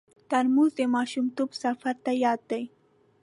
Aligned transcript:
ترموز 0.29 0.71
د 0.79 0.81
ماشومتوب 0.95 1.49
سفر 1.63 1.95
ته 2.05 2.11
یاد 2.25 2.41
دی. 2.51 2.63